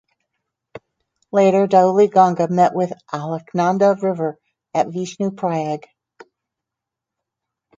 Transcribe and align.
Later 1.31 1.67
Dhauli 1.67 2.09
ganga 2.11 2.47
met 2.47 2.73
with 2.73 2.91
Alaknanda 3.13 4.01
river 4.01 4.39
at 4.73 4.87
Vishnu 4.91 5.29
Prayag. 5.29 5.85